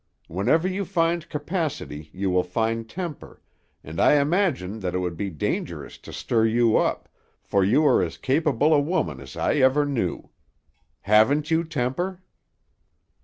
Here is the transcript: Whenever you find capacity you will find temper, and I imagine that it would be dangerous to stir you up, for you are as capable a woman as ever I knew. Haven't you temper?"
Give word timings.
Whenever 0.27 0.67
you 0.67 0.83
find 0.83 1.29
capacity 1.29 2.09
you 2.11 2.31
will 2.31 2.41
find 2.41 2.89
temper, 2.89 3.39
and 3.83 3.99
I 4.01 4.13
imagine 4.13 4.79
that 4.79 4.95
it 4.95 4.97
would 4.97 5.15
be 5.15 5.29
dangerous 5.29 5.99
to 5.99 6.11
stir 6.11 6.45
you 6.47 6.75
up, 6.75 7.07
for 7.43 7.63
you 7.63 7.85
are 7.85 8.01
as 8.01 8.17
capable 8.17 8.73
a 8.73 8.79
woman 8.79 9.19
as 9.19 9.37
ever 9.37 9.81
I 9.83 9.91
knew. 9.91 10.31
Haven't 11.01 11.51
you 11.51 11.63
temper?" 11.63 12.23